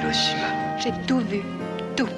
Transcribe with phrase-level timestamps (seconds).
[0.00, 0.78] Hiroshima.
[0.78, 1.42] J'ai tout vu.
[1.94, 2.08] Tout.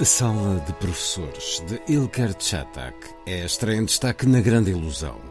[0.00, 2.94] A Sala de Professores de Ilker Chatak
[3.26, 5.27] é a estreia em destaque na Grande Ilusão.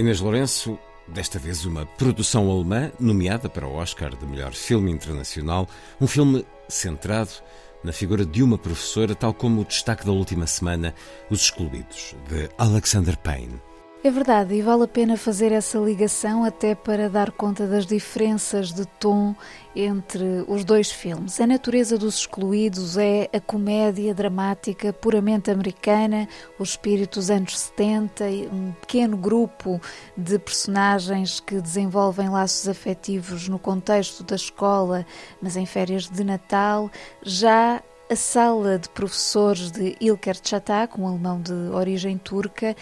[0.00, 5.68] Inês Lourenço, desta vez uma produção alemã nomeada para o Oscar de melhor filme internacional,
[6.00, 7.28] um filme centrado
[7.84, 10.94] na figura de uma professora, tal como o destaque da última semana,
[11.28, 13.60] Os Excluídos, de Alexander Payne.
[14.02, 18.72] É verdade, e vale a pena fazer essa ligação até para dar conta das diferenças
[18.72, 19.34] de tom
[19.76, 21.38] entre os dois filmes.
[21.38, 26.26] A Natureza dos Excluídos é a comédia dramática puramente americana,
[26.58, 29.78] o espírito dos anos 70, um pequeno grupo
[30.16, 35.04] de personagens que desenvolvem laços afetivos no contexto da escola,
[35.42, 36.90] mas em férias de Natal.
[37.22, 42.74] Já a sala de professores de Ilker Çatak, um alemão de origem turca,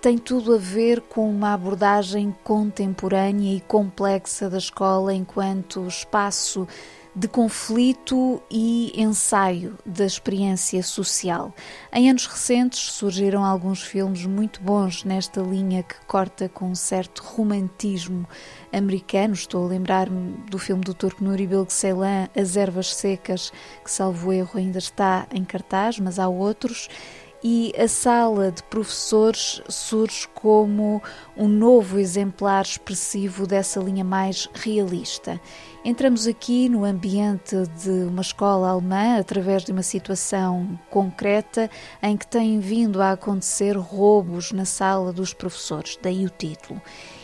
[0.00, 6.68] tem tudo a ver com uma abordagem contemporânea e complexa da escola enquanto espaço
[7.16, 11.52] de conflito e ensaio da experiência social.
[11.92, 17.24] Em anos recentes surgiram alguns filmes muito bons nesta linha que corta com um certo
[17.24, 18.24] romantismo
[18.72, 19.34] americano.
[19.34, 24.52] Estou a lembrar-me do filme do turco Nuri Ceylan, As Ervas Secas, que salvo erro
[24.54, 26.88] ainda está em cartaz, mas há outros
[27.42, 31.02] e a sala de professores surge como
[31.36, 35.40] um novo exemplar expressivo dessa linha mais realista.
[35.84, 41.70] Entramos aqui no ambiente de uma escola alemã através de uma situação concreta
[42.02, 46.82] em que têm vindo a acontecer roubos na sala dos professores, daí o título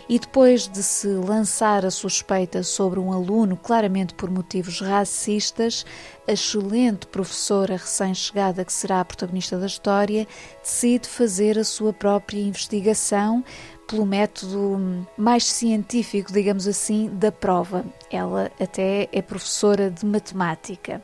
[0.08, 5.84] e depois de se lançar a suspeita sobre um aluno, claramente por motivos racistas,
[6.26, 10.26] a excelente professora recém-chegada, que será a protagonista da história,
[10.62, 13.44] decide fazer a sua própria investigação
[13.86, 17.84] pelo método mais científico, digamos assim, da prova.
[18.10, 21.02] Ela até é professora de matemática.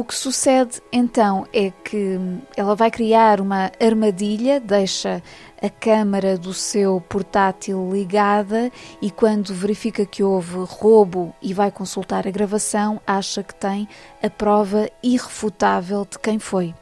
[0.00, 2.18] O que sucede então é que
[2.56, 5.22] ela vai criar uma armadilha, deixa
[5.60, 8.72] a câmara do seu portátil ligada
[9.02, 13.86] e quando verifica que houve roubo e vai consultar a gravação, acha que tem
[14.22, 16.74] a prova irrefutável de quem foi.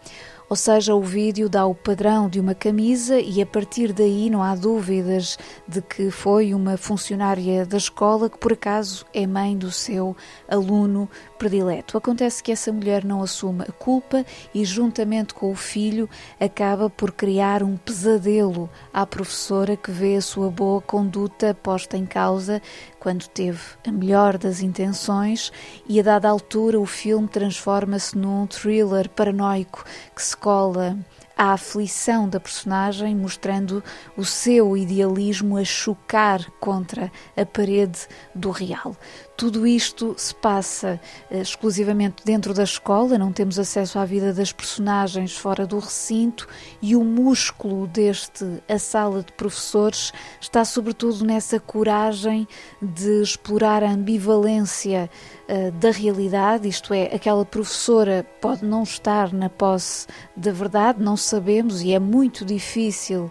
[0.50, 4.42] Ou seja, o vídeo dá o padrão de uma camisa e a partir daí não
[4.42, 9.70] há dúvidas de que foi uma funcionária da escola que por acaso é mãe do
[9.70, 10.16] seu
[10.48, 11.06] aluno
[11.38, 11.98] predileto.
[11.98, 16.08] Acontece que essa mulher não assume a culpa e, juntamente com o filho,
[16.40, 22.06] acaba por criar um pesadelo à professora que vê a sua boa conduta posta em
[22.06, 22.62] causa
[23.00, 25.52] quando teve a melhor das intenções
[25.88, 30.98] e a dada altura o filme transforma-se num thriller paranoico que se cola
[31.36, 33.82] à aflição da personagem, mostrando
[34.16, 38.96] o seu idealismo a chocar contra a parede do real.
[39.38, 41.00] Tudo isto se passa
[41.30, 46.48] eh, exclusivamente dentro da escola, não temos acesso à vida das personagens fora do recinto
[46.82, 52.48] e o músculo deste A Sala de Professores está sobretudo nessa coragem
[52.82, 55.08] de explorar a ambivalência
[55.48, 61.16] uh, da realidade, isto é, aquela professora pode não estar na posse da verdade, não
[61.16, 63.30] sabemos e é muito difícil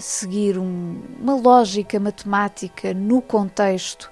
[0.00, 4.10] seguir um, uma lógica matemática no contexto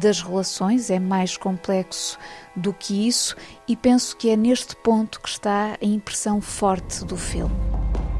[0.00, 2.18] das relações, é mais complexo
[2.56, 3.36] do que isso,
[3.66, 7.54] e penso que é neste ponto que está a impressão forte do filme.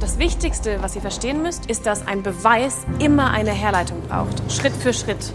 [0.00, 4.72] Das Wichtigste, was ihr verstehen müsst, ist, dass ein Beweis immer eine Herleitung braucht, Schritt
[4.74, 5.32] für Schritt.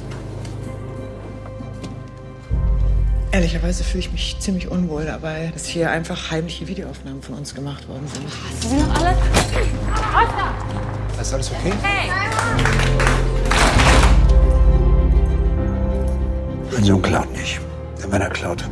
[3.31, 7.87] Ehrlicherweise fühle ich mich ziemlich unwohl dabei, dass hier einfach heimliche Videoaufnahmen von uns gemacht
[7.87, 8.25] worden sind.
[8.61, 9.09] Sie sind doch alle.
[9.11, 10.86] Oscar!
[11.27, 11.73] Ist alles okay?
[11.81, 12.09] Hey!
[16.71, 17.59] Mein Sohn klaut nicht.
[18.01, 18.63] Denn wenn er klaut,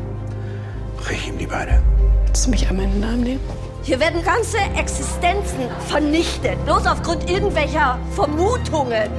[0.95, 1.81] brich ich ihm die Beine.
[2.25, 3.41] Willst du mich an meinen Namen nehmen?
[3.83, 9.09] Hier werden ganze Existenzen vernichtet, bloß aufgrund irgendwelcher Vermutungen.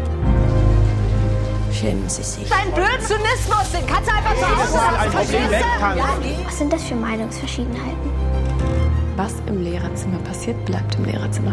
[1.70, 2.48] Schämen Sie sich.
[2.48, 5.10] Dein Blödsinnismus, den kannst du einfach Hause lassen.
[5.10, 6.46] Verstehst du?
[6.46, 8.10] Was sind das für Meinungsverschiedenheiten?
[9.16, 11.52] Was im Lehrerzimmer passiert, bleibt im Lehrerzimmer.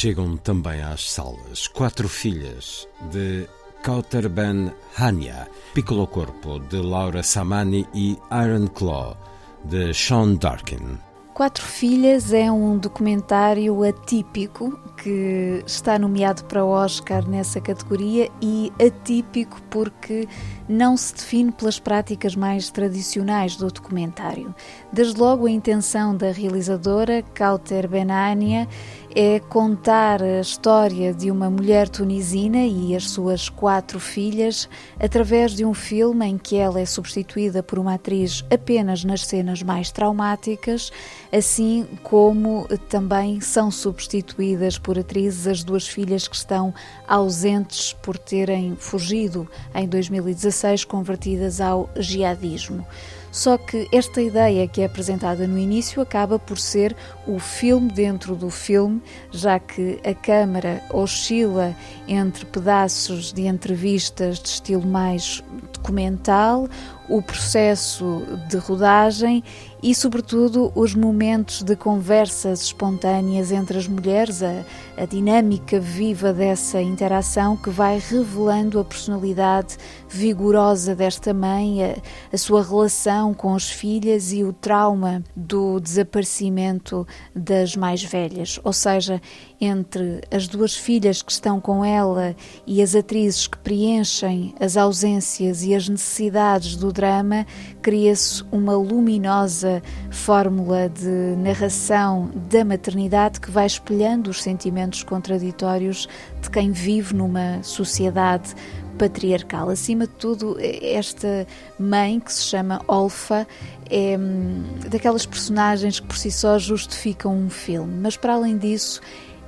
[0.00, 3.46] Chegam também às salas quatro filhas de
[3.82, 9.14] Kauter Ben Hania, Piccolo Corpo de Laura Samani e Iron Claw
[9.62, 10.98] de Sean Darkin.
[11.34, 18.70] Quatro Filhas é um documentário atípico que está nomeado para o Oscar nessa categoria e
[18.78, 20.28] atípico porque
[20.68, 24.54] não se define pelas práticas mais tradicionais do documentário.
[24.92, 28.68] Desde logo, a intenção da realizadora, Kauter Benania,
[29.14, 34.68] é contar a história de uma mulher tunisina e as suas quatro filhas
[35.00, 39.62] através de um filme em que ela é substituída por uma atriz apenas nas cenas
[39.62, 40.92] mais traumáticas,
[41.32, 46.74] assim como também são substituídas por atrizes as duas filhas que estão
[47.06, 52.86] ausentes por terem fugido em 2016, convertidas ao jihadismo.
[53.32, 56.96] Só que esta ideia que é apresentada no início acaba por ser
[57.26, 59.00] o filme dentro do filme,
[59.30, 61.74] já que a câmara oscila
[62.08, 66.68] entre pedaços de entrevistas de estilo mais documental,
[67.08, 69.44] o processo de rodagem
[69.82, 74.64] e, sobretudo, os momentos de conversas espontâneas entre as mulheres, a,
[74.96, 79.76] a, dinâmica viva dessa interação que vai revelando a personalidade
[80.08, 81.96] vigorosa desta mãe, a,
[82.32, 88.60] a sua relação com as filhas e o trauma do desaparecimento das mais velhas.
[88.62, 89.20] Ou seja,
[89.60, 92.34] entre as duas filhas que estão com ela
[92.66, 97.46] e as atrizes que preenchem as ausências e as necessidades do drama,
[97.80, 99.69] cria-se uma luminosa
[100.10, 106.08] fórmula de narração da maternidade que vai espelhando os sentimentos contraditórios
[106.40, 108.54] de quem vive numa sociedade
[108.98, 109.70] patriarcal.
[109.70, 111.46] Acima de tudo, esta
[111.78, 113.46] mãe que se chama Olfa
[113.88, 119.00] é hum, daquelas personagens que por si só justificam um filme, mas para além disso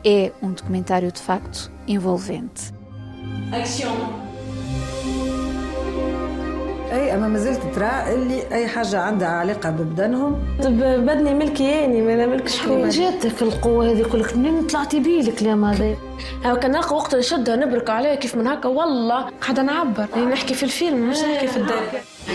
[0.04, 2.72] é um documentário de facto envolvente.
[3.52, 4.31] Action.
[6.92, 10.56] أي أما ما زلت ترى اللي أي حاجة عندها علاقة ببدنهم.
[10.62, 15.20] طب بدني ملك ياني ما أنا ملك شكون جاتك القوة هذه كلك منين طلعتي بيه
[15.20, 15.96] الكلام هذا
[16.44, 20.06] هاو كان نلقى وقت نشدها نبرك عليها كيف من هكا والله قاعدة نعبر.
[20.14, 21.82] يعني نحكي في الفيلم مش نحكي في الدار.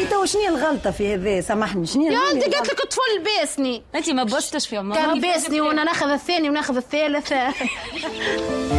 [0.02, 3.84] إنت وشنو الغلطة في هذا سامحني شنو يا ولدي قالت لك طفل باسني.
[3.96, 7.34] أنت ما بستش في عمرها كان باسني وأنا ناخذ الثاني وناخذ الثالث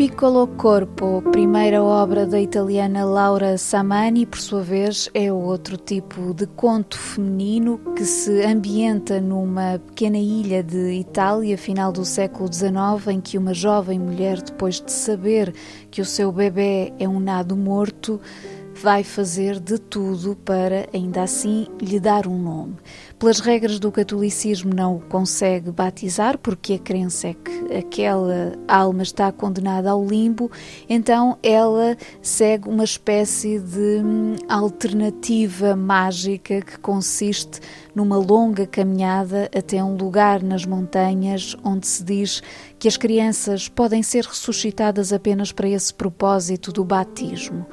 [0.00, 6.46] Piccolo Corpo, primeira obra da italiana Laura Samani, por sua vez, é outro tipo de
[6.46, 13.20] conto feminino que se ambienta numa pequena ilha de Itália, final do século XIX, em
[13.20, 15.52] que uma jovem mulher, depois de saber
[15.90, 18.18] que o seu bebê é um nado morto,
[18.74, 22.76] vai fazer de tudo para, ainda assim, lhe dar um nome.
[23.18, 29.02] Pelas regras do catolicismo, não o consegue batizar, porque a crença é que aquela alma
[29.02, 30.50] está condenada ao limbo,
[30.88, 37.60] então ela segue uma espécie de hum, alternativa mágica que consiste
[37.94, 42.42] numa longa caminhada até um lugar nas montanhas onde se diz
[42.78, 47.66] que as crianças podem ser ressuscitadas apenas para esse propósito do batismo.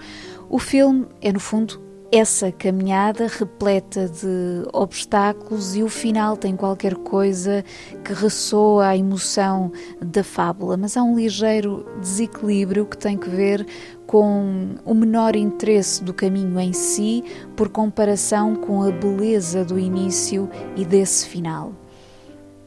[0.50, 6.96] O filme é, no fundo, essa caminhada repleta de obstáculos e o final tem qualquer
[6.96, 7.66] coisa
[8.04, 13.66] que ressoa a emoção da fábula, mas há um ligeiro desequilíbrio que tem que ver
[14.06, 17.24] com o menor interesse do caminho em si
[17.58, 21.74] por comparação com a beleza do início e desse final.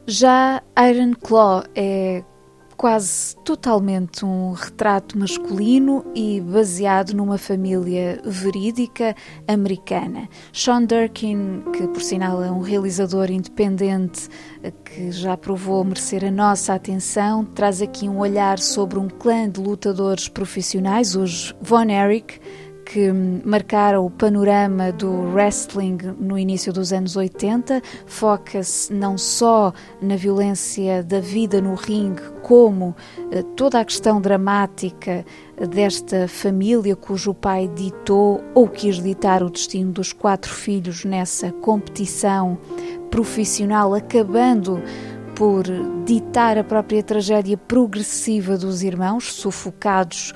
[0.05, 2.23] Já Iron Claw é
[2.81, 9.15] quase totalmente um retrato masculino e baseado numa família verídica
[9.47, 10.27] americana.
[10.51, 14.27] Sean Durkin, que por sinal é um realizador independente
[14.83, 19.61] que já provou merecer a nossa atenção, traz aqui um olhar sobre um clã de
[19.61, 22.41] lutadores profissionais, os Von Erich,
[22.85, 23.11] que
[23.45, 27.81] marcaram o panorama do wrestling no início dos anos 80.
[28.05, 32.95] Foca-se não só na violência da vida no ringue, como
[33.31, 35.25] eh, toda a questão dramática
[35.69, 42.57] desta família cujo pai ditou ou quis ditar o destino dos quatro filhos nessa competição
[43.09, 44.81] profissional, acabando
[45.35, 45.63] por
[46.05, 50.33] ditar a própria tragédia progressiva dos irmãos, sufocados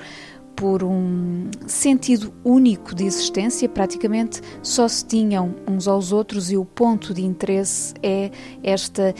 [0.56, 6.64] por um sentido único de existência, praticamente só se tinham uns aos outros e o
[6.64, 8.30] ponto de interesse é
[8.62, 9.14] esta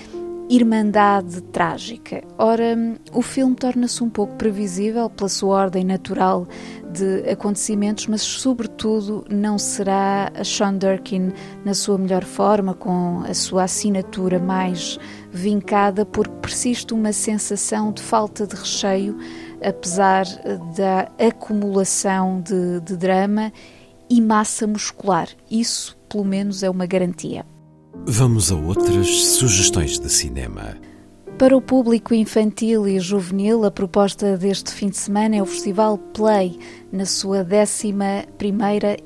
[0.48, 2.22] irmandade trágica.
[2.38, 2.76] Ora,
[3.12, 6.46] o filme torna-se um pouco previsível pela sua ordem natural
[6.92, 11.32] de acontecimentos, mas sobretudo não será a Sean Durkin
[11.64, 14.98] na sua melhor forma, com a sua assinatura mais
[15.30, 19.18] vincada, porque persiste uma sensação de falta de recheio,
[19.62, 20.24] apesar
[20.76, 23.52] da acumulação de, de drama
[24.08, 25.28] e massa muscular.
[25.50, 27.44] Isso, pelo menos, é uma garantia.
[28.06, 30.76] Vamos a outras sugestões de cinema.
[31.38, 35.98] Para o público infantil e juvenil, a proposta deste fim de semana é o Festival
[35.98, 36.58] Play,
[36.90, 37.92] na sua 11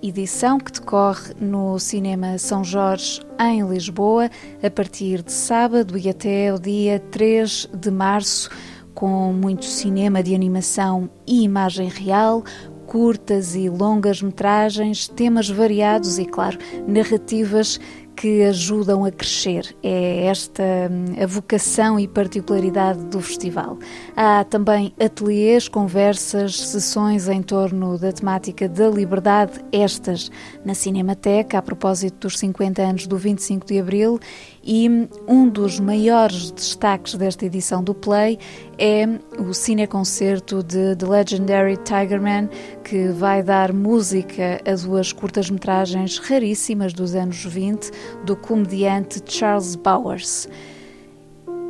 [0.01, 4.31] edição, que decorre no Cinema São Jorge, em Lisboa,
[4.63, 8.49] a partir de sábado e até o dia 3 de março,
[8.95, 12.45] com muito cinema de animação e imagem real,
[12.87, 17.79] curtas e longas metragens, temas variados e, claro, narrativas
[18.21, 19.75] que ajudam a crescer.
[19.83, 23.79] É esta hum, a vocação e particularidade do festival.
[24.15, 30.31] Há também ateliês, conversas, sessões em torno da temática da liberdade, estas
[30.65, 34.21] na Cinemateca, a propósito dos 50 anos do 25 de Abril,
[34.63, 34.89] e
[35.27, 38.39] um dos maiores destaques desta edição do Play
[38.79, 39.07] é
[39.39, 42.49] o cineconcerto de The Legendary Tigerman,
[42.85, 47.91] que vai dar música a duas curtas-metragens raríssimas dos anos 20
[48.25, 50.49] do comediante Charles Bowers.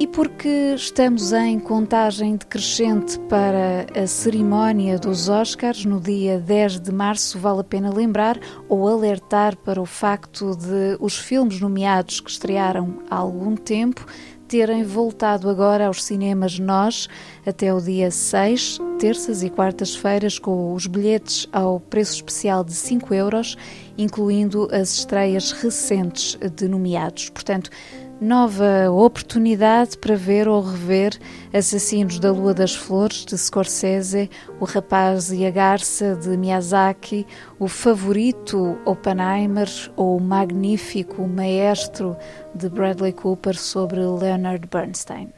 [0.01, 6.91] E porque estamos em contagem decrescente para a cerimónia dos Oscars no dia 10 de
[6.91, 12.31] março, vale a pena lembrar ou alertar para o facto de os filmes nomeados que
[12.31, 14.07] estrearam há algum tempo
[14.49, 17.07] terem voltado agora aos cinemas nós
[17.47, 23.13] até o dia 6, terças e quartas-feiras, com os bilhetes ao preço especial de 5
[23.13, 23.55] euros,
[23.99, 27.29] incluindo as estreias recentes de nomeados.
[27.29, 27.71] Portanto,
[28.21, 31.19] nova oportunidade para ver ou rever
[31.55, 37.27] Assassinos da Lua das Flores, de Scorsese, O Rapaz e a Garça, de Miyazaki,
[37.59, 42.17] o favorito Oppenheimer ou o magnífico Maestro,
[42.55, 45.33] de Bradley Cooper, sobre Leonard Bernstein.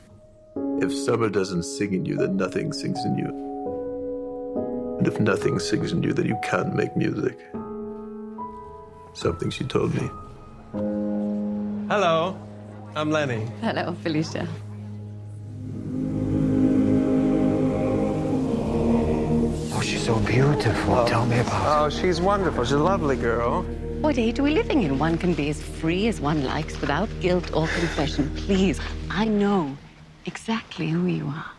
[0.82, 3.28] If summer doesn't sing in you, then nothing sings in you.
[4.98, 7.38] And if nothing sings in you, then you can't make music.
[9.14, 10.10] Something she told me.
[11.88, 12.36] Hello.
[12.94, 13.46] I'm Lenny.
[13.62, 14.46] Hello, Felicia.
[19.74, 20.94] Oh, she's so beautiful.
[20.94, 21.06] Oh.
[21.08, 21.86] Tell me about her.
[21.86, 22.64] Oh, she's wonderful.
[22.64, 23.62] She's a lovely girl.
[24.02, 24.98] What age are we living in?
[24.98, 28.30] One can be as free as one likes without guilt or confession.
[28.36, 29.74] Please, I know
[30.26, 31.50] exactly who you are.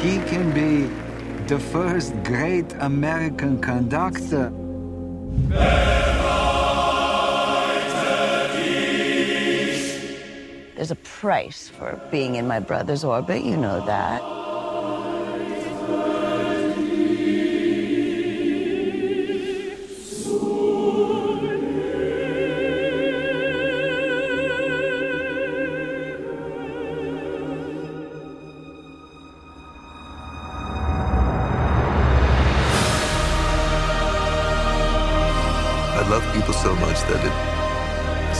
[0.00, 0.88] He can be
[1.48, 4.52] the first great American conductor.
[10.76, 14.37] There's a price for being in my brother's orbit, you know that.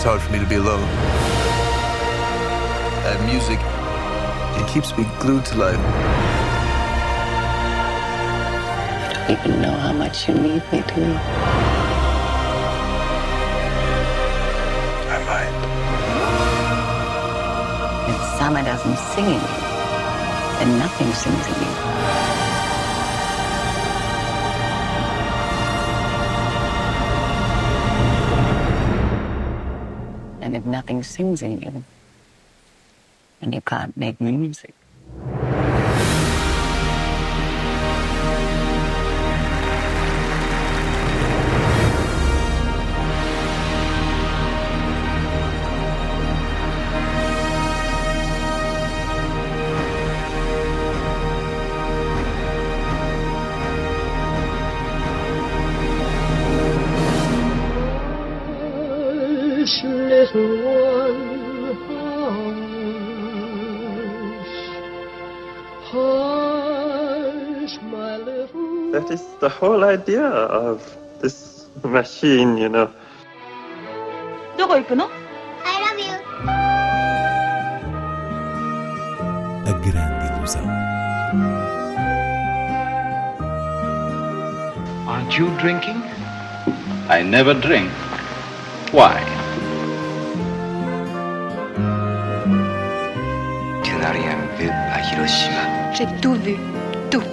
[0.09, 0.89] Hard for me to be alone.
[3.05, 3.61] That music,
[4.59, 5.77] it keeps me glued to life.
[9.03, 11.15] You don't even know how much you need me, do you?
[15.13, 15.55] I might.
[18.09, 19.41] If summer doesn't sing in you,
[20.59, 22.18] then nothing sings in you.
[30.49, 31.85] And if nothing sings in you,
[33.41, 34.73] then you can't make music.
[68.98, 70.82] That is the whole idea of
[71.20, 72.90] this machine, you know.
[74.58, 76.14] どこ行くの I love you.
[79.66, 80.64] A grande ilusão.
[85.08, 86.02] Aren't you drinking?
[87.10, 87.90] I never drink.
[88.92, 89.20] Why?
[93.84, 95.94] Tu n'as rien vu à Hiroshima.
[95.94, 96.56] J'ai tout vu.
[97.10, 97.24] Tout.